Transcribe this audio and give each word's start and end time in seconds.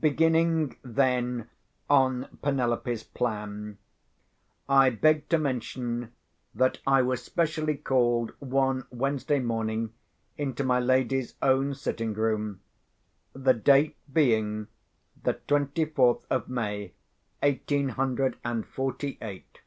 Beginning, 0.00 0.78
then, 0.82 1.50
on 1.90 2.38
Penelope's 2.40 3.02
plan, 3.02 3.76
I 4.70 4.88
beg 4.88 5.28
to 5.28 5.36
mention 5.38 6.12
that 6.54 6.78
I 6.86 7.02
was 7.02 7.22
specially 7.22 7.76
called 7.76 8.32
one 8.38 8.86
Wednesday 8.90 9.38
morning 9.38 9.92
into 10.38 10.64
my 10.64 10.80
lady's 10.80 11.34
own 11.42 11.74
sitting 11.74 12.14
room, 12.14 12.60
the 13.34 13.52
date 13.52 13.96
being 14.10 14.68
the 15.24 15.34
twenty 15.46 15.84
fourth 15.84 16.24
of 16.30 16.48
May, 16.48 16.94
eighteen 17.42 17.90
hundred 17.90 18.38
and 18.42 18.66
forty 18.66 19.18
eight. 19.20 19.60